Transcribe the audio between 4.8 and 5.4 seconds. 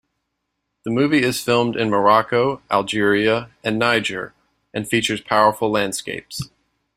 features